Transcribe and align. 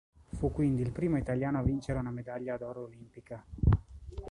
Fu 0.35 0.51
quindi 0.51 0.81
il 0.81 0.91
primo 0.91 1.17
italiano 1.19 1.59
a 1.59 1.63
vincere 1.63 1.99
una 1.99 2.09
medaglia 2.09 2.57
d'oro 2.57 2.85
olimpica. 2.85 3.45